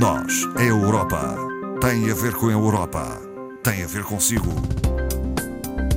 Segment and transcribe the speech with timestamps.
[0.00, 1.36] Nós, a Europa,
[1.78, 3.20] tem a ver com a Europa,
[3.62, 4.48] tem a ver consigo.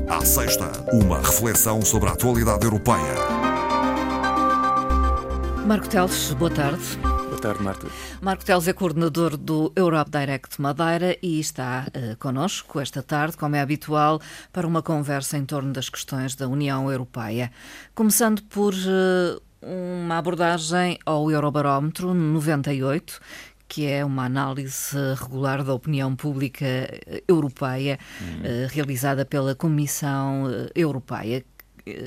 [0.09, 3.15] À sexta, uma reflexão sobre a atualidade europeia.
[5.65, 6.83] Marco Teles, boa tarde.
[7.01, 7.87] Boa tarde, Marta.
[8.21, 13.55] Marco Teles é coordenador do Europe Direct Madeira e está uh, connosco esta tarde, como
[13.55, 14.19] é habitual,
[14.51, 17.53] para uma conversa em torno das questões da União Europeia.
[17.95, 23.19] Começando por uh, uma abordagem ao Eurobarómetro 98,
[23.73, 26.65] que é uma análise regular da opinião pública
[27.27, 28.67] europeia, uhum.
[28.69, 30.43] realizada pela Comissão
[30.75, 31.43] Europeia.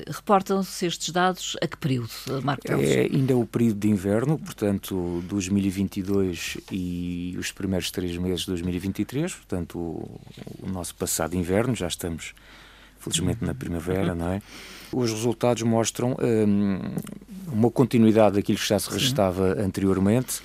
[0.07, 2.09] Reportam-se estes dados a que período,
[2.41, 2.71] Marco?
[2.71, 9.35] É ainda o período de inverno, portanto, 2022 e os primeiros três meses de 2023,
[9.35, 10.21] portanto, o,
[10.63, 12.33] o nosso passado inverno, já estamos
[12.97, 14.41] felizmente na primavera, não é?
[14.89, 16.79] Os resultados mostram hum,
[17.51, 20.41] uma continuidade daquilo que já se registava anteriormente.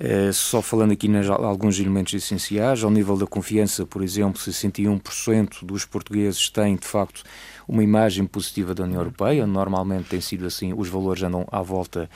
[0.00, 5.64] Uh, só falando aqui nas alguns elementos essenciais, ao nível da confiança, por exemplo, 61%
[5.64, 7.24] dos portugueses têm de facto
[7.66, 9.44] uma imagem positiva da União Europeia.
[9.44, 12.08] Normalmente tem sido assim, os valores andam à volta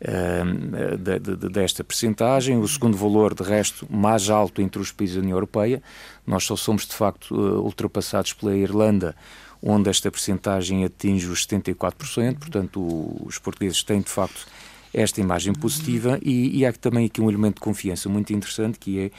[0.00, 2.56] uh, de, de, desta percentagem.
[2.56, 5.82] O segundo valor, de resto, mais alto entre os países da União Europeia.
[6.24, 9.16] Nós só somos de facto uh, ultrapassados pela Irlanda
[9.60, 14.46] onde esta percentagem atinge os 74%, portanto os portugueses têm de facto
[14.94, 18.98] esta imagem positiva e, e há também aqui um elemento de confiança muito interessante que
[18.98, 19.10] é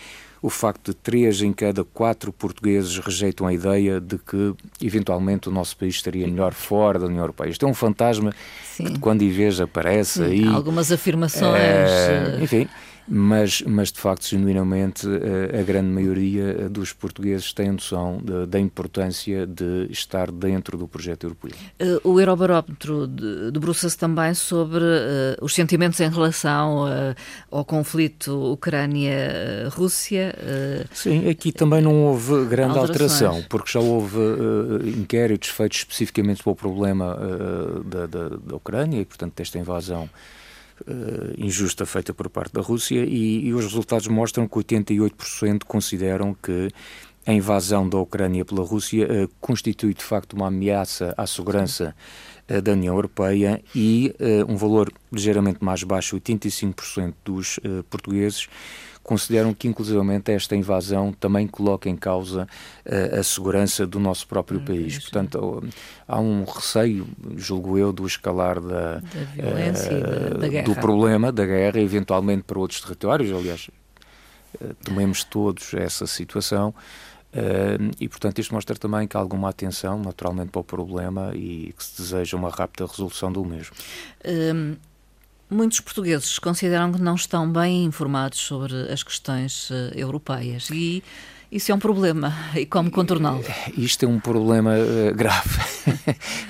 [0.41, 5.51] o facto de três em cada quatro portugueses rejeitam a ideia de que eventualmente o
[5.51, 7.49] nosso país estaria melhor fora da União Europeia.
[7.49, 8.31] Isto é um fantasma
[8.63, 8.93] Sim.
[8.93, 10.47] que quando e vez aparece Sim, aí.
[10.47, 11.59] Algumas afirmações.
[11.59, 12.67] É, enfim
[13.07, 19.45] mas, mas de facto, genuinamente, eh, a grande maioria dos portugueses tem noção da importância
[19.45, 21.51] de estar dentro do projeto europeu.
[21.79, 24.83] Eh, o Eurobarómetro debruça-se também sobre
[25.41, 26.85] os sentimentos em relação
[27.51, 30.35] ao conflito Ucrânia-Rússia.
[30.91, 34.17] Sim, aqui também não houve grande alteração, porque já houve
[34.97, 37.17] inquéritos feitos especificamente para o problema
[37.85, 40.09] da, da, da Ucrânia e, portanto, desta invasão
[41.37, 46.69] injusta feita por parte da Rússia e, e os resultados mostram que 88% consideram que
[47.25, 52.34] a invasão da Ucrânia pela Rússia uh, constitui de facto uma ameaça à segurança uh,
[52.47, 58.47] da União Europeia e uh, um valor ligeiramente mais baixo, 85% dos portugueses
[59.05, 62.47] consideram que, inclusivamente, esta invasão também coloca em causa
[62.85, 64.97] uh, a segurança do nosso próprio hum, país.
[64.97, 65.63] Portanto,
[66.07, 67.07] há um receio,
[67.37, 72.43] julgo eu, do escalar da, da violência uh, da, da do problema, da guerra, eventualmente
[72.43, 73.31] para outros territórios.
[73.31, 73.69] Aliás,
[74.59, 76.73] uh, tomemos todos essa situação.
[77.35, 81.73] Uh, e, portanto, isto mostra também que há alguma atenção, naturalmente, para o problema e
[81.77, 83.75] que se deseja uma rápida resolução do mesmo.
[85.49, 91.03] Muitos portugueses consideram que não estão bem informados sobre as questões uh, europeias e
[91.51, 92.33] isso é um problema.
[92.57, 93.43] E como contorná-lo?
[93.77, 95.59] Isto é um problema uh, grave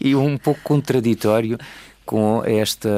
[0.00, 1.58] e, e, um pouco contraditório
[2.06, 2.88] com esta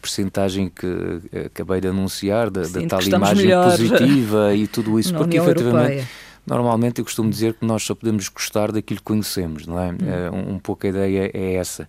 [0.00, 5.92] percentagem que acabei de anunciar, da, da tal imagem positiva e tudo isso, porque efetivamente.
[5.92, 6.25] Europeia.
[6.46, 9.90] Normalmente eu costumo dizer que nós só podemos gostar daquilo que conhecemos, não é?
[9.90, 9.96] Hum.
[10.06, 11.88] é um, um pouco a ideia é essa.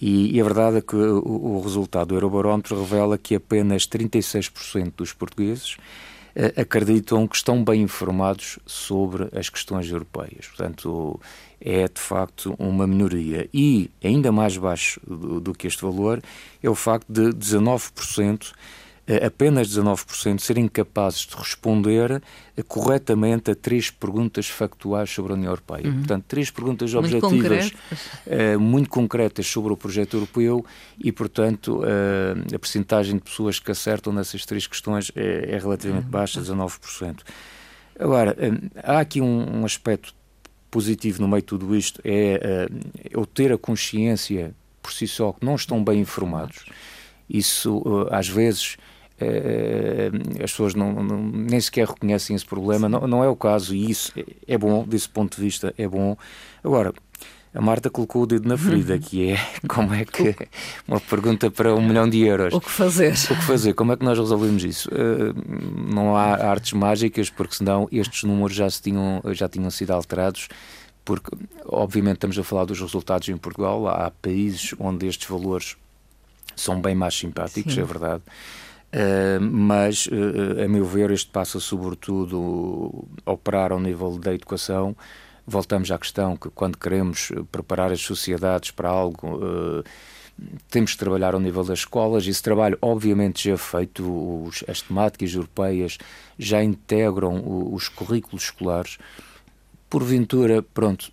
[0.00, 4.92] E, e, a verdade é que o, o, resultado do Eurobarómetro revela que apenas 36%
[4.96, 5.76] dos portugueses
[6.36, 10.46] eh, acreditam que estão bem informados sobre as questões europeias.
[10.46, 11.20] Portanto,
[11.60, 13.48] é de facto uma minoria.
[13.52, 16.22] E, ainda mais baixo do, do que este valor,
[16.62, 18.54] é o facto de 19% eh,
[19.24, 22.22] apenas 19% serem capazes de responder
[22.56, 25.86] eh, corretamente a três perguntas factuais sobre a União Europeia.
[25.86, 25.98] Uhum.
[25.98, 27.72] Portanto, três perguntas muito objetivas,
[28.26, 30.64] uh, muito concretas sobre o projeto europeu
[30.98, 36.04] e, portanto, uh, a percentagem de pessoas que acertam nessas três questões é, é relativamente
[36.04, 36.10] uhum.
[36.10, 37.20] baixa, 19%.
[37.98, 38.36] Agora,
[38.82, 40.14] há aqui um, aspecto
[40.70, 42.68] positivo no meio de tudo isto, é
[43.10, 46.64] eu ter a consciência por si só que não estão bem informados.
[47.28, 48.97] Isso, às vezes, eh,
[50.42, 52.88] as pessoas não, não, nem sequer reconhecem esse problema.
[52.88, 54.12] Não, não, é o caso, e isso
[54.46, 56.16] é bom, desse ponto de vista, é bom.
[56.62, 56.92] Agora,
[57.54, 60.36] a Marta colocou o dedo na ferida, que é como é que.
[60.86, 62.54] Uma pergunta para um milhão de euros.
[62.54, 63.12] O que fazer?
[63.12, 63.74] O que fazer?
[63.74, 64.88] Como é que nós resolvemos isso?
[64.90, 65.34] Uh,
[65.92, 70.48] não há artes mágicas, porque senão estes números já, se tinham, já tinham sido alterados
[71.08, 71.30] porque
[71.64, 75.74] obviamente estamos a falar dos resultados em Portugal, há países onde estes valores
[76.54, 77.80] são bem mais simpáticos, Sim.
[77.80, 78.22] é verdade.
[78.90, 84.96] Uh, mas, uh, a meu ver, este passa sobretudo a operar ao nível da educação.
[85.46, 89.84] Voltamos à questão que, quando queremos preparar as sociedades para algo, uh,
[90.70, 92.26] temos que trabalhar ao nível das escolas.
[92.26, 94.04] Esse trabalho, obviamente, já é feito.
[94.46, 95.98] Os, as temáticas europeias
[96.38, 97.42] já integram
[97.72, 98.98] os currículos escolares.
[99.90, 101.10] Porventura, pronto,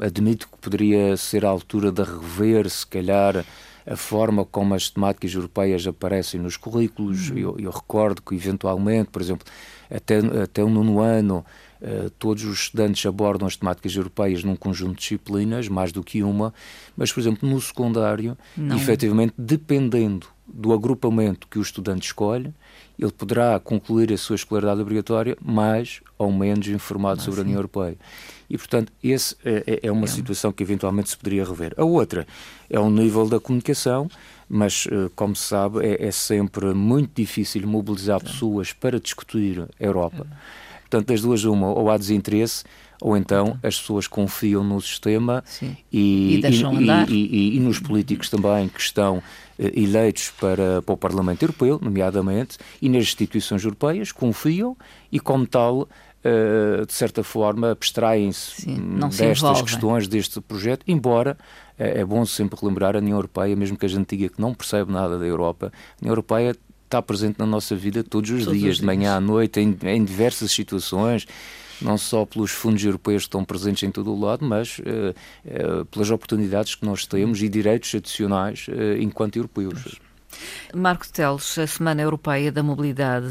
[0.00, 3.44] admito que poderia ser a altura de rever, se calhar,
[3.86, 7.30] a forma como as temáticas europeias aparecem nos currículos.
[7.30, 7.38] Uhum.
[7.38, 9.46] Eu, eu, recordo que, eventualmente, por exemplo,
[9.90, 11.44] até, até o nono ano,
[11.80, 16.22] uh, todos os estudantes abordam as temáticas europeias num conjunto de disciplinas, mais do que
[16.22, 16.54] uma,
[16.96, 18.76] mas, por exemplo, no secundário, Não.
[18.76, 22.52] efetivamente, dependendo do agrupamento que o estudante escolhe,
[22.98, 27.40] ele poderá concluir a sua escolaridade obrigatória mais ou menos informado ah, sobre sim.
[27.40, 27.96] a União Europeia.
[28.48, 30.08] E, portanto, esse é, é, é uma é.
[30.08, 31.74] situação que eventualmente se poderia rever.
[31.78, 32.26] A outra
[32.68, 34.10] é o nível da comunicação,
[34.48, 39.66] mas, eh, como se sabe, é, é sempre muito difícil mobilizar pessoas para discutir a
[39.82, 40.26] Europa.
[40.82, 42.64] Portanto, das duas, uma, ou há desinteresse,
[43.02, 45.42] ou então as pessoas confiam no sistema
[45.92, 46.40] e,
[47.08, 49.20] e, e, nos políticos também que estão
[49.58, 54.76] eh, eleitos para, para o Parlamento Europeu, nomeadamente, e nas instituições europeias, confiam
[55.10, 55.88] e, como tal,
[56.24, 58.64] Uh, de certa forma, abstraem-se
[59.18, 61.36] destas questões, deste projeto, embora
[61.76, 64.54] é, é, bom sempre relembrar a União Europeia, mesmo que a gente diga que não
[64.54, 68.56] percebe nada da Europa, a União Europeia está presente na nossa vida todos os todos
[68.56, 71.26] dias, os de manhã à noite, em, em, diversas situações,
[71.82, 76.10] não só pelos fundos europeus que estão presentes em todo o lado, mas uh, pelas
[76.10, 78.66] oportunidades que nós temos e direitos adicionais
[78.98, 80.00] enquanto europeus.
[80.74, 83.26] Marco Teles, a Semana Europeia da Mobilidade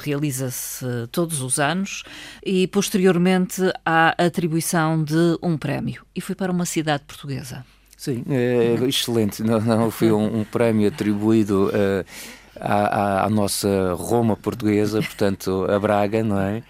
[0.00, 2.02] realiza-se todos os anos
[2.44, 6.04] e, posteriormente, há atribuição de um prémio.
[6.14, 7.64] E foi para uma cidade portuguesa.
[7.96, 9.42] Sim, é, excelente.
[9.42, 12.04] Não, não foi um, um prémio atribuído uh,
[12.58, 16.62] à, à, nossa Roma portuguesa, portanto, a Braga, não é?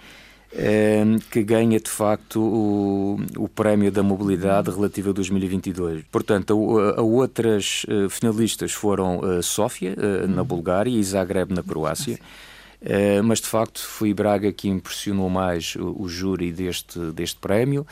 [0.53, 6.03] Ehm, que ganha de facto o, o Prémio da Mobilidade relativo a 2022.
[6.11, 11.63] Portanto, a, a outras uh, finalistas foram uh, Sófia, uh, na Bulgária, e Zagreb, na
[11.63, 12.19] Croácia.
[13.25, 17.87] mas de facto foi Braga que impressionou mais o, o júri deste, deste prémio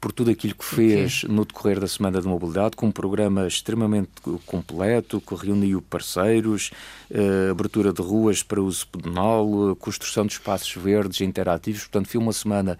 [0.00, 1.34] por tudo aquilo que fez okay.
[1.34, 4.10] no decorrer da Semana de Mobilidade, com um programa extremamente
[4.46, 6.70] completo, que reuniu parceiros,
[7.10, 11.82] uh, abertura de ruas para uso pedonal, construção de espaços verdes interativos.
[11.82, 12.78] Portanto, foi uma semana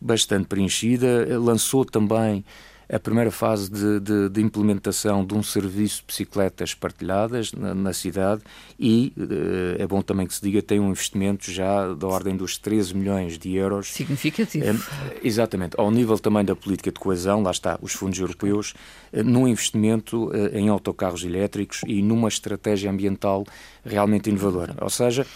[0.00, 1.38] bastante preenchida.
[1.38, 2.44] Lançou também
[2.92, 7.92] a primeira fase de, de, de, implementação de um serviço de bicicletas partilhadas na, na
[7.94, 8.42] cidade
[8.78, 12.58] e, uh, é bom também que se diga, tem um investimento já da ordem dos
[12.58, 13.88] 13 milhões de euros.
[13.88, 14.78] Significativo.
[14.78, 15.74] Uh, exatamente.
[15.78, 18.74] Ao nível também da política de coesão, lá está, os fundos europeus,
[19.10, 23.46] uh, num investimento em autocarros elétricos e numa estratégia ambiental
[23.84, 24.76] realmente inovadora.
[24.82, 25.26] Ou seja,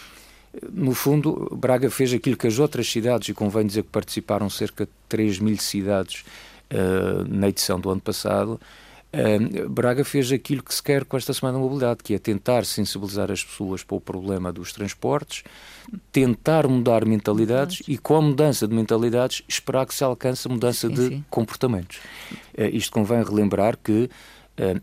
[0.72, 4.84] no fundo, Braga fez aquilo que as outras cidades, e convém dizer que participaram cerca
[4.84, 6.24] de 3 mil cidades
[7.28, 8.60] na edição do ano passado,
[9.12, 12.64] uh, Braga fez aquilo que se quer com esta Semana da Mobilidade, que é tentar
[12.64, 15.44] sensibilizar as pessoas para o problema dos transportes,
[16.10, 20.88] tentar mudar mentalidades e, com a mudança de mentalidades, esperar que se alcance a mudança
[20.88, 21.98] de comportamentos.
[22.58, 24.08] Uh, isto convém relembrar que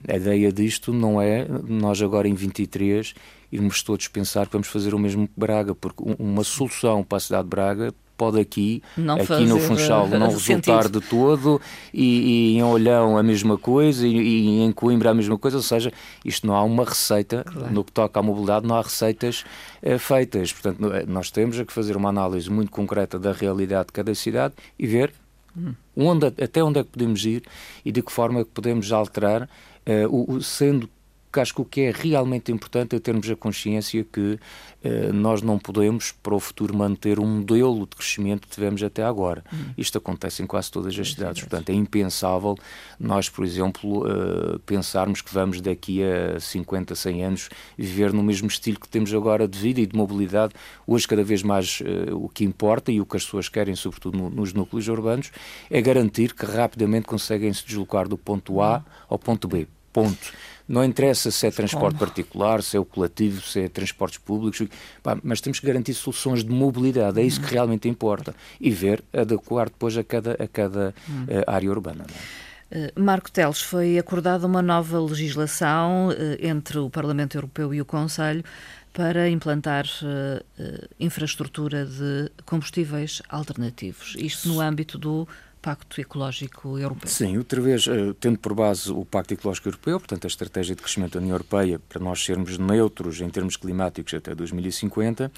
[0.07, 3.15] a ideia disto não é nós agora em 23
[3.51, 7.21] irmos todos pensar que vamos fazer o mesmo que Braga, porque uma solução para a
[7.21, 11.59] cidade de Braga pode aqui, não aqui no Funchal, não resultar de todo,
[11.93, 15.63] e, e, em Olhão a mesma coisa, e, e, em Coimbra a mesma coisa, ou
[15.63, 15.91] seja,
[16.23, 17.73] isto não há uma receita, claro.
[17.73, 19.43] no que toca à mobilidade, não há receitas
[19.81, 20.53] é, feitas.
[20.53, 24.53] Portanto, eh, nós temos que fazer uma análise muito concreta da realidade de cada cidade
[24.77, 25.13] e ver
[25.57, 25.73] hum.
[25.95, 27.43] onde, até onde é que podemos ir
[27.83, 30.89] e de que forma é que podemos alterar, uh, o, sendo
[31.33, 34.37] porque acho que o que é realmente importante é termos a consciência que
[34.83, 39.03] eh, nós não podemos, para o futuro, manter um modelo de crescimento que tivemos até
[39.03, 39.43] agora.
[39.51, 39.73] Uhum.
[39.75, 41.41] Isto acontece em quase todas as cidades.
[41.41, 42.55] Portanto, é impensável
[42.99, 48.47] nós, por exemplo, eh, pensarmos que vamos daqui a 50, 100 anos viver no mesmo
[48.47, 50.53] estilo que temos agora de vida e de mobilidade.
[50.85, 54.15] Hoje, cada vez mais, eh, o que importa e o que as pessoas querem, sobretudo
[54.15, 55.31] no, nos núcleos urbanos,
[55.67, 58.83] é garantir que rapidamente conseguem se deslocar do ponto A uhum.
[59.09, 59.67] ao ponto B.
[59.93, 60.33] Ponto
[60.67, 64.65] não interessa se é transporte particular, se é o coletivo, se é transportes públicos,
[65.01, 68.33] pá, mas temos que garantir soluções de mobilidade, é isso que realmente importa.
[68.59, 71.23] E ver, adequar depois a cada, a cada hum.
[71.23, 72.05] uh, área urbana.
[72.71, 72.91] É?
[72.95, 77.85] Uh, Marco Teles, foi acordada uma nova legislação uh, entre o Parlamento Europeu e o
[77.85, 78.43] Conselho
[78.93, 79.85] para implantar
[80.99, 84.15] infraestrutura de combustíveis alternativos.
[84.19, 85.27] Isto no âmbito do
[85.63, 87.09] Pacto Ecológico Europeu.
[87.09, 90.81] Sim, outra vez, eh, tendo por base o Pacto Ecológico Europeu, portanto, a estratégia de
[90.81, 95.31] crescimento da União Europeia para nós sermos neutros em termos climáticos até 2050,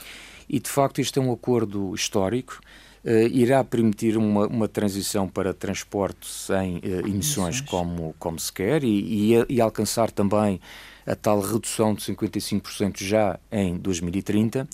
[0.50, 2.60] e de facto isto é um acordo histórico
[3.08, 8.84] Uh, irá permitir uma, uma, transição para transporte sem uh, emissões como, como se quer
[8.84, 10.60] e, e, e, alcançar também
[11.06, 14.68] a tal redução de 55% já em 2030.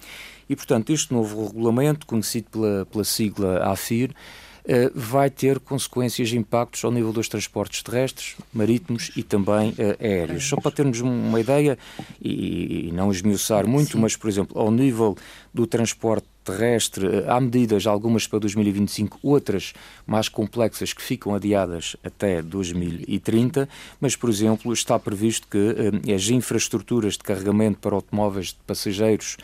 [0.50, 4.16] E, portanto, este novo regulamento, conhecido pela, pela sigla AFIR,
[4.94, 10.48] vai ter consequências e impactos ao nível dos transportes terrestres, marítimos e também uh, aéreos.
[10.48, 11.78] Só para termos uma ideia
[12.22, 14.00] e, e não esmiuçar muito, Sim.
[14.00, 15.18] mas, por exemplo, ao nível
[15.54, 19.74] do transporte terrestre, eh, há medidas, algumas para 2025, outras
[20.08, 27.14] mais complexas que ficam adiadas até 2030, mas, por exemplo, está previsto que as infraestruturas
[27.14, 29.38] de carregamento para automóveis de passageiros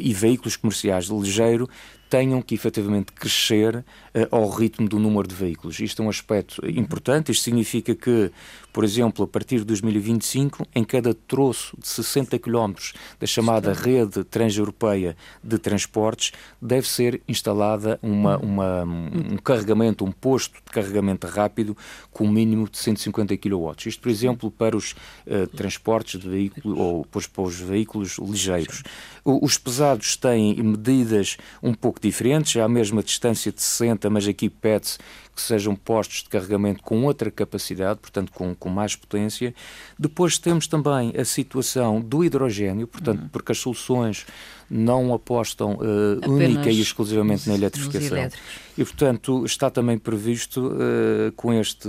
[0.00, 1.68] e veículos comerciais de ligeiro
[2.08, 3.84] tenham que efetivamente crescer
[4.30, 5.80] ao ritmo do número de veículos.
[5.80, 7.32] Isto é um aspecto importante.
[7.32, 8.30] Isto significa que,
[8.72, 12.74] por exemplo, a partir de 2025, em cada troço de 60 km
[13.20, 20.54] da chamada rede transeuropeia de transportes, deve ser instalada uma, uma, um carregamento, um posto
[20.54, 21.76] de carregamento rápido
[22.10, 23.72] com um mínimo de 150 kW.
[23.86, 24.92] Isto, por exemplo, para os
[25.26, 28.82] uh, transportes de veículos ou para os veículos ligeiros.
[29.24, 34.98] Os pesados têm medidas um pouco diferentes, à mesma distância de 60, mas aqui pede-se
[35.36, 39.54] que sejam postos de carregamento com outra capacidade, portanto com, com mais potência.
[39.98, 43.28] Depois temos também a situação do hidrogênio, portanto, uhum.
[43.28, 44.24] porque as soluções
[44.68, 48.28] não apostam uh, única e exclusivamente na eletrificação.
[48.76, 51.88] E, portanto, está também previsto uh, com este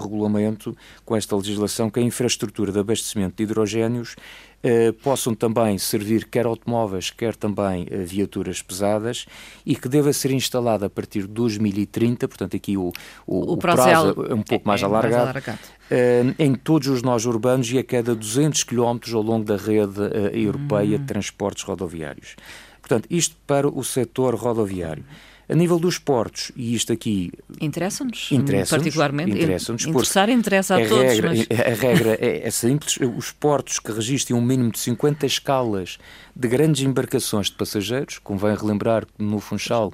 [0.00, 0.74] regulamento,
[1.04, 4.16] com esta legislação, que a infraestrutura de abastecimento de hidrogénios
[4.68, 9.24] eh, possam também servir quer automóveis, quer também eh, viaturas pesadas
[9.64, 12.92] e que deva ser instalada a partir de 2030, portanto aqui o,
[13.26, 15.58] o, o prazo é um pouco mais é, alargado, mais alargado.
[15.90, 20.00] Uh, em todos os nós urbanos e a cada 200 km ao longo da rede
[20.00, 21.00] uh, europeia hum.
[21.00, 22.36] de transportes rodoviários.
[22.80, 25.04] Portanto, isto para o setor rodoviário.
[25.48, 27.30] A nível dos portos, e isto aqui.
[27.60, 29.30] Interessa-nos, interessa particularmente.
[29.30, 29.86] Interessa-nos.
[29.86, 31.04] Interessar interessa a, a todos.
[31.04, 31.46] Regra, mas...
[31.60, 35.98] A regra é, é, simples: os portos que registrem um mínimo de 50 escalas
[36.34, 39.92] de grandes embarcações de passageiros, convém relembrar que no Funchal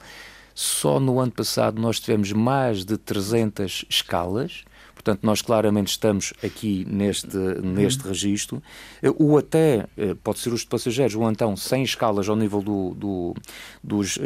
[0.55, 4.65] só no ano passado nós tivemos mais de 300 escalas.
[5.03, 8.63] Portanto, nós claramente estamos aqui neste, neste registro.
[9.19, 12.95] O até eh, pode ser os de passageiros, ou então sem escalas ao nível do,
[12.95, 13.35] do
[13.83, 14.21] dos uh,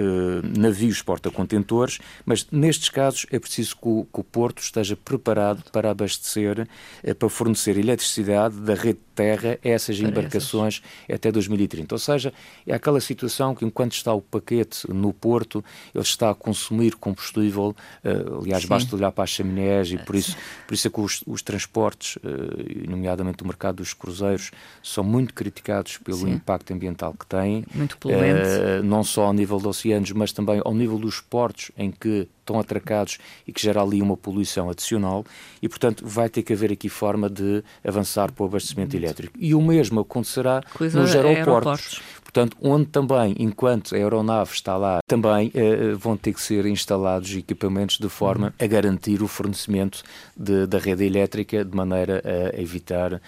[0.57, 5.91] navios porta-contentores, mas nestes casos é preciso que o, que o Porto esteja preparado para
[5.91, 6.69] abastecer,
[7.03, 11.95] uh, para fornecer eletricidade da rede terra a essas embarcações até 2030.
[11.95, 12.35] Ou seja,
[12.67, 15.65] é aquela situação que enquanto está o paquete no Porto,
[15.95, 18.69] ele está a consumir combustível, uh, aliás, Sim.
[18.69, 22.17] basta olhar para as chaminés e por isso por isso é que os, os transportes,
[22.17, 24.51] uh, nomeadamente o mercado dos cruzeiros,
[24.83, 26.33] são muito criticados pelo Sim.
[26.33, 27.65] impacto ambiental que têm.
[27.75, 28.49] Muito poluente.
[28.49, 32.29] Uh, não só ao nível de oceanos, mas também ao nível dos portos em que
[32.47, 35.25] estão atracados e que gera ali uma poluição adicional
[35.61, 39.35] e, portanto, vai ter que haver aqui forma de avançar para o abastecimento elétrico.
[39.39, 41.47] E o mesmo acontecerá Coisa nos aeroportos.
[41.47, 42.03] aeroportos.
[42.37, 47.35] Portanto, onde também, enquanto a aeronave está lá, também eh, vão ter que ser instalados
[47.35, 50.03] equipamentos de forma a garantir o fornecimento
[50.37, 52.23] de, da rede elétrica de maneira
[52.55, 53.21] a evitar uh,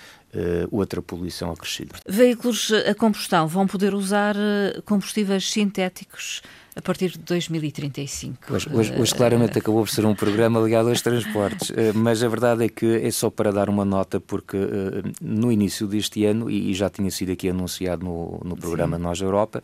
[0.70, 1.94] outra poluição acrescida.
[2.06, 4.36] Veículos a combustão vão poder usar
[4.84, 6.42] combustíveis sintéticos
[6.78, 8.54] a partir de 2035.
[8.54, 12.28] Hoje, hoje, hoje claramente acabou por ser um programa ligado aos transportes, eh, mas a
[12.28, 16.48] verdade é que é só para dar uma nota, porque eh, no início deste ano,
[16.48, 19.02] e já tinha sido aqui anunciado no, no programa Sim.
[19.02, 19.60] Nós Europa,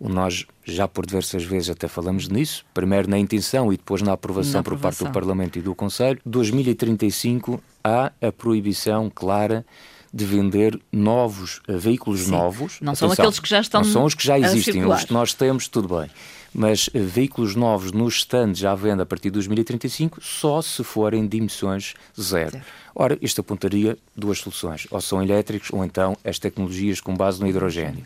[0.00, 4.54] nós já por diversas vezes até falamos nisso, primeiro na intenção e depois na aprovação,
[4.54, 4.88] na aprovação.
[4.88, 6.20] por parte do Parlamento e do Conselho.
[6.26, 9.64] 2035 há a proibição clara
[10.12, 12.30] de vender novos uh, veículos Sim.
[12.30, 12.78] novos.
[12.80, 13.82] Não Atenção, são aqueles que já estão.
[13.82, 16.10] Não são os que já existem, os que nós temos, tudo bem
[16.52, 21.26] mas eh, veículos novos nos stands à venda a partir de 2035 só se forem
[21.26, 22.52] de emissões zero.
[22.52, 22.64] zero.
[22.94, 27.46] Ora, isto apontaria duas soluções, ou são elétricos ou então as tecnologias com base no
[27.46, 28.04] hidrogênio.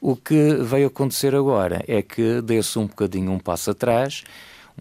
[0.00, 4.24] O que veio acontecer agora é que desse um bocadinho um passo atrás,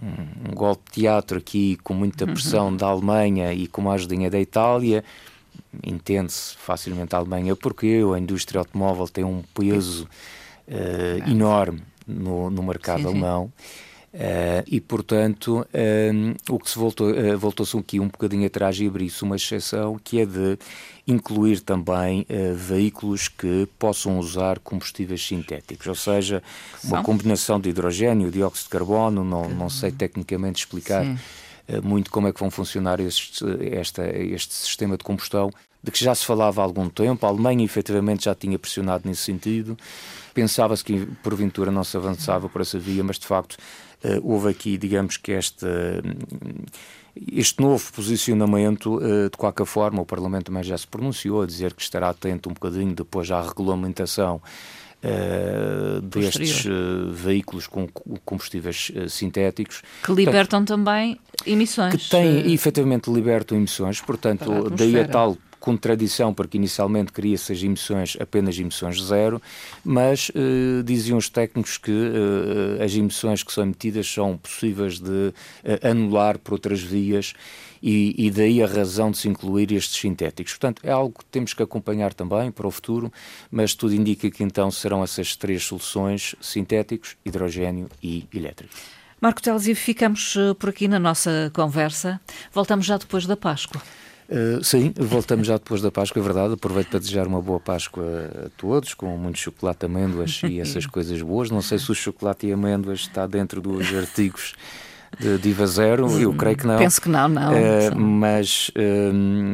[0.01, 2.34] um, um golpe de teatro aqui com muita uhum.
[2.34, 2.77] pressão uhum.
[2.77, 5.03] da Alemanha e com uma ajudinha da Itália,
[5.84, 10.08] entende-se facilmente a Alemanha porque a indústria automóvel tem um peso
[10.68, 11.82] uh, enorme.
[12.08, 13.51] no, no mercado sim, alemão.
[14.13, 15.65] Uh, e, portanto,
[16.13, 20.00] um, o que se voltou, uh, voltou-se aqui um bocadinho atrás e abriu-se uma exceção
[20.03, 20.56] que é de
[21.08, 26.44] incluir também uh, veículos que possam usar combustíveis sintéticos, ou seja,
[26.84, 31.03] uma combinação de hidrogênio, dióxido de carbono, não, não sei tecnicamente explicar
[31.84, 35.50] muito como é que vão funcionar este, esta, este sistema de combustão,
[35.82, 39.22] de que já se falava há algum tempo, a Alemanha efetivamente já tinha pressionado nesse
[39.22, 39.77] sentido,
[40.34, 43.58] pensava-se que porventura não se avançava por essa via, mas de facto
[44.03, 46.65] uh, houve aqui, digamos que este, uh,
[47.32, 51.82] este novo posicionamento, de qualquer forma, o Parlamento também já se pronunciou a dizer que
[51.82, 54.41] estará atento um bocadinho depois à regulamentação
[55.03, 57.89] Uh, destes uh, veículos com
[58.24, 59.81] combustíveis uh, sintéticos.
[60.01, 61.93] Que libertam portanto, também emissões.
[61.93, 68.17] Que têm, efetivamente, libertam emissões, portanto, daí a tal contradição, porque inicialmente queria-se as emissões,
[68.20, 69.41] apenas emissões zero,
[69.82, 75.10] mas uh, diziam os técnicos que uh, as emissões que são emitidas são possíveis de
[75.10, 75.34] uh,
[75.89, 77.34] anular por outras vias
[77.82, 80.51] e, e, daí a razão de se incluir estes sintéticos.
[80.51, 83.12] Portanto, é algo que temos que acompanhar também para o futuro,
[83.50, 88.74] mas tudo indica que então serão essas três soluções, sintéticos, hidrogênio e elétrico.
[89.22, 92.20] Marco Teles, e ficamos por aqui na nossa conversa.
[92.51, 93.82] Voltamos já depois da Páscoa.
[94.30, 96.53] Uh, sim, voltamos já depois da Páscoa, é verdade.
[96.53, 98.03] Aproveito para desejar uma boa Páscoa
[98.46, 101.50] a todos, com muito chocolate, amêndoas e essas coisas boas.
[101.50, 104.53] Não sei se o chocolate e amêndoas está dentro dos artigos
[105.20, 106.77] de Diva Zero, eu hum, creio que não.
[106.77, 107.51] Penso que não, não.
[107.51, 109.13] Uh, mas, uh,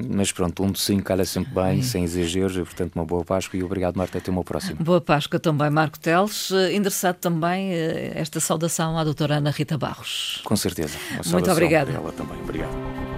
[0.10, 3.64] mas pronto, um docinho calha sempre bem, sem exageros, e portanto uma boa Páscoa e
[3.64, 4.78] obrigado Marta, até uma próxima.
[4.80, 7.72] Boa Páscoa também Marco Teles, endereçado também
[8.14, 10.42] esta saudação à doutora Ana Rita Barros.
[10.44, 10.98] Com certeza.
[11.26, 11.92] Muito obrigada.
[11.92, 13.09] Ela também, obrigado.